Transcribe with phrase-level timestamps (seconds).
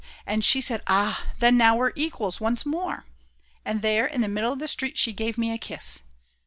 [0.25, 3.05] _"And she said: "Ah, then now we're equals once more,"
[3.63, 6.01] and there in the middle of the street she gave me a kiss.